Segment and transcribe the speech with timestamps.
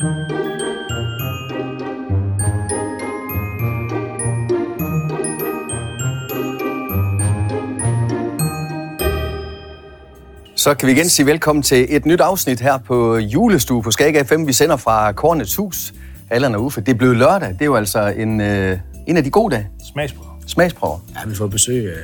[0.00, 0.06] Så
[10.74, 14.46] kan vi igen sige velkommen til et nyt afsnit her på Julestue på Skag FM.
[14.46, 15.92] Vi sender fra Kornets Hus.
[16.30, 16.80] Allan og Uffe.
[16.80, 17.48] Det er blevet lørdag.
[17.48, 19.68] Det er jo altså en, øh, en af de gode dage.
[19.92, 20.38] Smagsprøver.
[20.46, 20.98] Smagsprøver.
[21.14, 21.96] Ja, vi får besøg af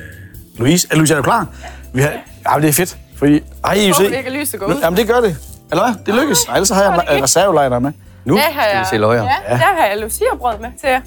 [0.57, 0.87] Louise.
[0.91, 1.47] Er Louise, er du klar?
[1.93, 2.13] Vi har...
[2.49, 2.97] Ja, det er fedt.
[3.15, 3.39] Fordi...
[3.63, 4.03] Ej, I se.
[4.03, 4.75] det ikke er lyst at gå ud?
[4.83, 5.56] Jamen, det gør det.
[5.71, 6.05] Eller hvad?
[6.05, 6.37] Det lykkes.
[6.45, 7.91] Ej, ellers så har jeg en reservelejder med.
[8.25, 9.23] Nu Der har skal vi jeg, se løjer.
[9.23, 11.01] ja, der har jeg luciabrød med til jer.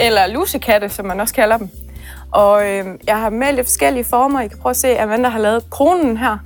[0.00, 1.68] Eller lusekatte, som man også kalder dem.
[2.32, 4.40] Og øh, jeg har med lidt forskellige former.
[4.40, 6.38] I kan prøve at se, at Amanda har lavet kronen her,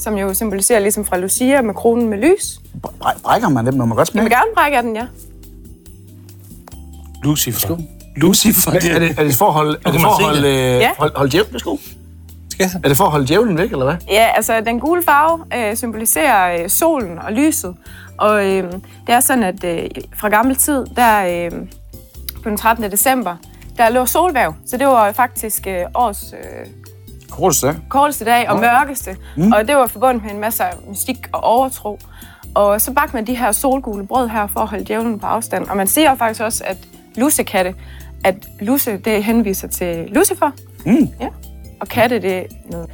[0.00, 2.58] som jo symboliserer ligesom fra Lucia med kronen med lys.
[2.86, 3.74] Bræ- Brækker man dem?
[3.74, 4.24] Må man godt Jeg smage?
[4.24, 5.06] vil gerne brække den, ja.
[7.24, 7.76] Lucifer.
[8.16, 10.16] Lucifer, det Er det, er det for at holde, er det kan for man at
[10.16, 10.74] se holde, det.
[10.74, 10.90] øh, Ja.
[10.98, 11.52] hold, holde djævlen?
[11.52, 11.76] Værsgo.
[12.58, 12.70] Jeg?
[12.84, 13.96] Er det for at holde djævlen væk, eller hvad?
[14.10, 17.74] Ja, altså den gule farve øh, symboliserer øh, solen og lyset.
[18.16, 18.72] Og øh,
[19.06, 21.50] det er sådan, at øh, fra gammel tid, der øh,
[22.42, 22.90] på den 13.
[22.90, 23.36] december,
[23.76, 24.54] der lå solværv.
[24.66, 26.66] Så det var faktisk øh, årets øh,
[27.30, 27.74] Kortest dag.
[27.88, 29.16] korteste dag og mørkeste.
[29.36, 29.52] Mm.
[29.52, 31.98] Og det var forbundet med en masse mystik og overtro.
[32.54, 35.66] Og så bagte man de her solgule brød her for at holde djævlen på afstand.
[35.68, 36.76] Og man siger faktisk også, at
[37.16, 37.74] lussekatte,
[38.24, 40.50] at lusse, det henviser til Lucifer.
[40.86, 41.08] Mm.
[41.20, 41.28] Ja.
[41.80, 42.88] Og katte, det er noget...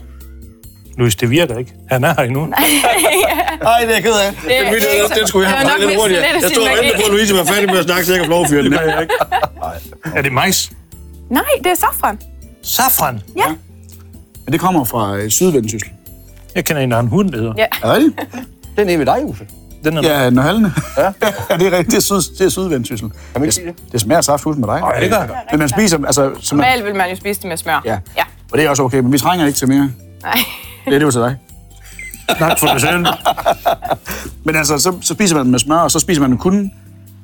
[0.99, 1.73] Louis, det virker ikke.
[1.91, 2.47] Han er her endnu.
[2.47, 2.57] Nej,
[3.81, 4.33] det er jeg ked af.
[4.45, 6.25] Det er Den, ikke så- den skulle jeg have lidt hurtigere.
[6.43, 8.31] Jeg stod og ventede på, at Louise var færdig med at snakke, så jeg kan
[8.31, 8.73] få den.
[8.73, 9.15] Det ikke.
[10.15, 10.73] Er det majs?
[11.31, 12.19] Nej, det er safran.
[12.63, 13.21] Safran.
[13.37, 13.47] Ja.
[14.45, 15.91] Men det kommer fra øh, Sydvendsyssel.
[16.55, 17.55] Jeg kender en, der har en hund, der hedder.
[17.59, 17.67] Ja.
[17.83, 18.13] Er det?
[18.79, 19.47] Den er ved dig, Uffe.
[19.85, 20.73] Den er Ja, Nørhalne.
[20.99, 21.03] Ja.
[21.51, 21.87] ja, det er rigtigt.
[21.87, 23.09] Det er, syd, det er Sydvendsyssel.
[23.11, 23.75] Kan man ikke sige det?
[23.93, 24.83] Det smager saftfus med dig.
[24.95, 25.31] Ja, det gør det.
[25.51, 26.31] Men man spiser, altså...
[26.41, 27.83] Så man, Normalt vil man jo spise det med smør.
[27.85, 27.99] ja.
[28.17, 28.23] ja.
[28.55, 29.91] Og det er også okay, men vi trænger ikke til mere.
[30.23, 30.33] Nej.
[30.85, 31.37] Det er det var til dig.
[32.39, 33.07] Tak for besøgen.
[34.45, 36.73] Men altså, så, så spiser man den med smør, og så spiser man den kun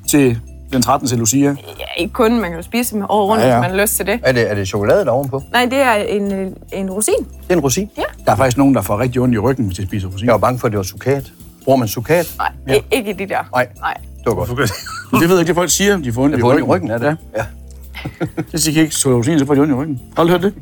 [0.09, 0.39] til
[0.73, 1.09] den 13.
[1.09, 1.49] til Lucia.
[1.79, 2.41] Ja, ikke kun.
[2.41, 3.57] Man kan jo spise dem året rundt, Ja, ja, ja.
[3.57, 3.61] ja.
[3.61, 4.21] hvis man har lyst til det.
[4.23, 5.43] Er det, er det chokolade der ovenpå?
[5.53, 7.15] Nej, det er en, øh, en rosin.
[7.19, 7.91] Det er en rosin.
[7.99, 8.03] Ja.
[8.27, 10.27] Der er faktisk nogen, der får rigtig ondt i ryggen, hvis de spiser rosin.
[10.27, 11.33] Jeg var bange for, at det var sukat.
[11.65, 12.35] Bruger man sukat?
[12.39, 12.81] Nej, ja.
[12.91, 13.49] ikke i de der.
[13.55, 13.69] Nej.
[13.81, 13.95] Nej.
[14.19, 14.49] Det var godt.
[14.49, 14.57] Det?
[15.21, 16.63] Det ved jeg ikke, det folk siger, de får ondt Det i får ondt i
[16.63, 16.91] ryggen.
[16.91, 17.17] ryggen, er det?
[17.37, 17.45] Ja.
[18.51, 20.01] Hvis de kan ikke tåle rosin, så får de ondt i ryggen.
[20.17, 20.55] Har du hørt det?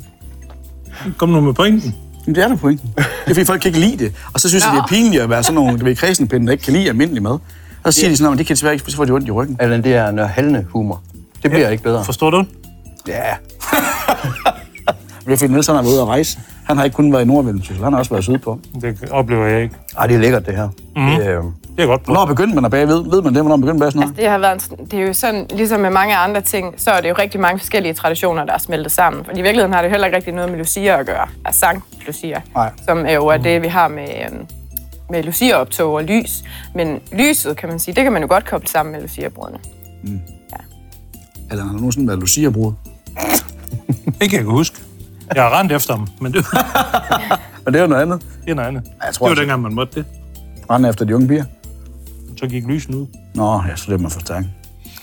[1.17, 1.95] Kom nu med pointen.
[2.27, 2.91] Men det er der pointen.
[2.97, 4.15] Det er fordi, folk kan ikke lide det.
[4.33, 6.65] Og så synes jeg, det er pinligt at være sådan nogle, ved, kredsende der ikke
[6.65, 7.39] kan lide almindelig mad.
[7.85, 9.31] Og så siger de sådan, at det kan desværre ikke, så får de ondt i
[9.31, 9.57] ryggen.
[9.61, 11.03] Eller det er nørhalne humor.
[11.43, 12.05] Det bliver ikke bedre.
[12.05, 12.45] Forstår du?
[13.09, 13.23] Ja.
[15.37, 16.39] Fundet Nielsen, han har været ude at rejse.
[16.65, 18.59] Han har ikke kun været i Nordvendsyssel, han har også været sydpå.
[18.83, 19.75] Det oplever jeg ikke.
[19.99, 20.69] Ej, det er lækkert, det her.
[20.97, 21.07] Mm.
[21.07, 21.43] Det, øh,
[21.77, 22.05] Det er godt.
[22.05, 22.89] Hvornår begyndte man at bage?
[22.89, 24.17] Ved, ved man det, hvornår man begyndte at bage sådan noget?
[24.17, 26.91] Det har været en, sådan- det er jo sådan, ligesom med mange andre ting, så
[26.91, 29.25] er det jo rigtig mange forskellige traditioner, der er smeltet sammen.
[29.25, 31.27] For i virkeligheden har det heller ikke rigtig noget med Lucia at gøre.
[31.45, 32.71] Altså Sankt Lucia, Nej.
[32.89, 34.47] som er jo er det, vi har med, øhm,
[35.11, 36.31] med Lucia-optog og lys.
[36.75, 39.59] Men lyset, kan man sige, det kan man jo godt koble sammen med Lucia-brødene.
[41.51, 42.73] Eller har der nogensinde været Lucia-brud?
[43.89, 44.77] Det kan jeg ikke huske.
[45.35, 46.45] Jeg har rendt efter ham, men det,
[47.65, 48.23] Men det er jo noget andet.
[48.45, 48.83] det er noget andet.
[48.85, 50.05] Jeg tror, det var altså- dengang, man måtte det.
[50.71, 51.45] Rende efter de unge piger.
[52.39, 53.07] Så gik lysen ud.
[53.35, 54.45] Nå, ja, så det er man for stærk.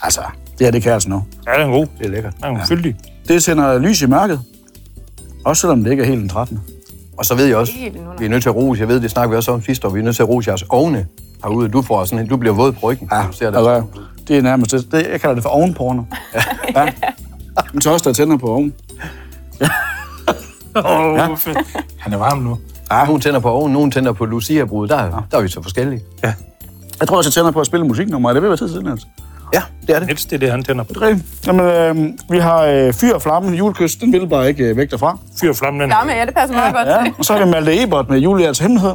[0.02, 0.22] Altså,
[0.60, 1.22] det her, det kan jeg altså nå.
[1.48, 1.88] Ja, den er god.
[2.00, 2.34] det er lækkert.
[2.38, 2.64] Den er ja.
[2.66, 2.96] fyldig.
[3.28, 4.42] Det tænder lys i mørket.
[5.46, 6.62] Også selvom det ikke er helt den 13.
[7.18, 9.12] Og så ved jeg også, Helt vi er nødt til at rose, jeg ved, det
[9.12, 11.08] snakker vi også om sidste år, vi er nødt til at rose jeres ovne
[11.44, 11.70] herude.
[11.70, 13.10] Du får sådan en, du bliver våd på ryggen.
[13.12, 13.58] Ja, du ser det.
[13.58, 13.84] altså,
[14.28, 14.92] det er nærmest det.
[14.92, 15.08] det.
[15.12, 16.04] Jeg kalder det for ovenporno.
[16.76, 16.92] ja.
[17.74, 18.74] Men så også der tænder på oven.
[20.76, 21.34] Åh, oh, ja.
[21.34, 21.58] fedt.
[22.00, 22.58] Han er varm nu.
[22.92, 23.06] Ja.
[23.06, 24.88] Nogle tænder på oven, nogle tænder på Lucia-brud.
[24.88, 26.02] Der, der er vi så forskellige.
[26.24, 26.34] Ja.
[27.00, 28.30] Jeg tror også, jeg tænder på at spille musiknummer.
[28.30, 29.08] Er det ved at være tid siden, altså?
[29.54, 30.08] Ja, det er det.
[30.08, 30.94] Niels, det er det, han tænder på.
[30.94, 31.18] Det er.
[31.48, 33.96] Jamen, øh, vi har øh, fyr og flamme julekys.
[33.96, 35.18] Den vil bare ikke øh, væk derfra.
[35.42, 35.90] Fyr flammen den.
[35.90, 37.04] Flamme, ja, det passer meget godt Ja.
[37.04, 37.14] til.
[37.18, 38.92] Og så har vi Malte Ebert med Julias Hemmelighed.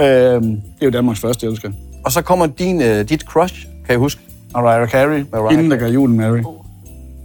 [0.00, 0.42] Øh, det
[0.80, 1.70] er jo Danmarks første elsker.
[2.04, 4.20] Og så kommer din, uh, dit crush, kan jeg huske.
[4.54, 5.24] Mariah Carey.
[5.32, 6.42] Mariah Hende, der gør julen Mary.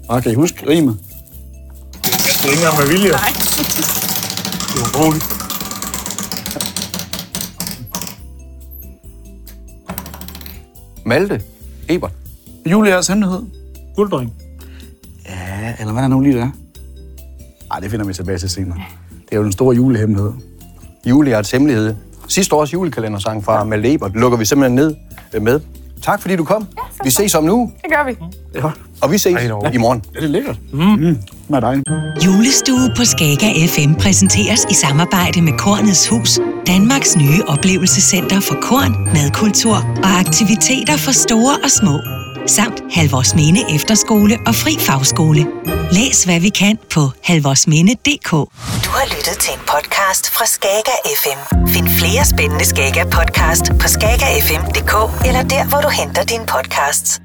[0.09, 0.97] Og kan I huske rimet?
[2.47, 3.11] Det er ikke engang med vilje.
[3.11, 3.33] Nej.
[4.73, 5.25] Det er roligt.
[11.05, 11.41] Malte
[11.89, 12.11] Ebert.
[12.65, 13.41] Julias Hemmelighed.
[13.95, 14.33] Gulddreng.
[15.25, 16.49] Ja, eller hvad er nu lige det er?
[17.71, 18.77] Ej, det finder vi tilbage til senere.
[19.09, 20.31] Det er jo den store julehemmelighed.
[21.05, 21.95] Juliards Hemmelighed.
[22.27, 24.95] Sidste års julekalendersang fra Malte Ebert lukker vi simpelthen ned
[25.33, 25.59] øh, med.
[26.01, 26.67] Tak fordi du kom.
[27.03, 28.17] Vi ses om nu, Det gør vi.
[28.55, 28.71] Ja,
[29.01, 30.03] og vi ses Ej, i morgen.
[30.13, 30.59] det er lækkert.
[30.73, 30.79] Mm.
[30.79, 31.17] mm.
[31.49, 31.75] Med dig.
[32.25, 38.93] Julestue på Skaga FM præsenteres i samarbejde med Kornets Hus, Danmarks nye oplevelsescenter for korn,
[39.13, 41.99] madkultur og aktiviteter for store og små.
[42.47, 45.45] Samt Halvorsminde Efterskole og Fri Fagskole.
[45.91, 48.31] Læs hvad vi kan på halvorsminde.dk.
[48.85, 51.67] Du har lyttet til en podcast fra Skager FM.
[51.67, 57.21] Find flere spændende Skager podcast på skagerfm.dk eller der, hvor du henter dine podcasts.